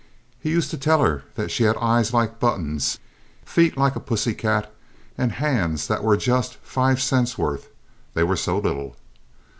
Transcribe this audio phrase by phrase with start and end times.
[0.39, 2.97] He used to tell her that she had "eyes like buttons,"
[3.45, 4.73] "feet like a pussy cat,"
[5.15, 7.69] and hands that were "just five cents' worth,"
[8.15, 8.95] they were so little.